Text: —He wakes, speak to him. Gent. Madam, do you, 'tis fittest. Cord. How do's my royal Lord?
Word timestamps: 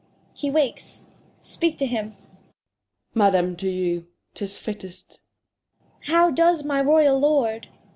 —He 0.41 0.49
wakes, 0.49 1.03
speak 1.41 1.77
to 1.77 1.85
him. 1.85 2.15
Gent. 2.15 2.17
Madam, 3.13 3.53
do 3.53 3.69
you, 3.69 4.07
'tis 4.33 4.57
fittest. 4.57 5.19
Cord. 5.77 5.87
How 6.07 6.31
do's 6.31 6.63
my 6.63 6.81
royal 6.81 7.19
Lord? 7.19 7.67